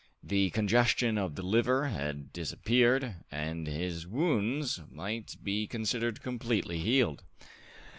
The 0.23 0.49
congestion 0.49 1.19
of 1.19 1.35
the 1.35 1.43
liver 1.43 1.89
had 1.89 2.33
disappeared, 2.33 3.17
and 3.29 3.67
his 3.67 4.07
wounds 4.07 4.81
might 4.89 5.35
be 5.43 5.67
considered 5.67 6.23
completely 6.23 6.79
healed. 6.79 7.21